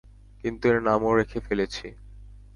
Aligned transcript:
কিন্তু 0.43 0.65
এর 0.67 0.77
নামও 0.81 1.11
রেখে 1.19 1.39
ফেলেছি। 1.39 1.87